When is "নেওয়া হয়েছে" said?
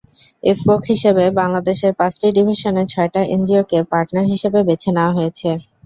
4.95-5.49